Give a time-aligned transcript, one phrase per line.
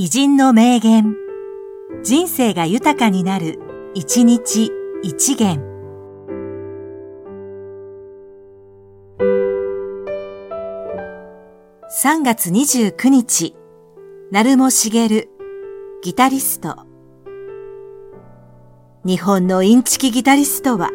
[0.00, 1.16] 偉人の名言。
[2.04, 3.58] 人生が豊かになる、
[3.94, 4.70] 一日
[5.02, 5.58] 一元。
[11.90, 13.56] 3月29日、
[14.30, 15.28] 成茂茂、
[16.00, 16.76] ギタリスト。
[19.04, 20.90] 日本のインチキギタリストは、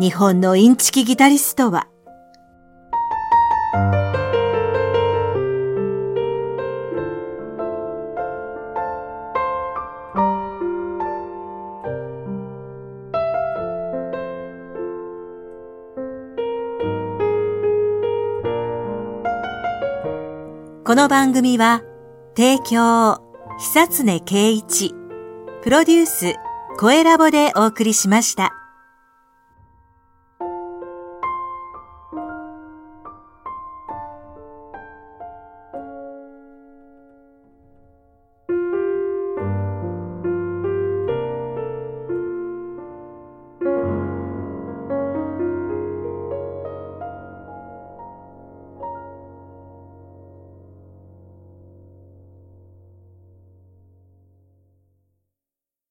[0.00, 1.86] 日本のインチキギタリストは、
[20.82, 21.82] この番組は、
[22.34, 23.20] 提供、
[23.58, 24.94] 久常圭一、
[25.62, 26.36] プロデュース、
[26.78, 28.59] 声ラボでお送りしました。